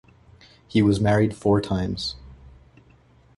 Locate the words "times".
1.61-2.15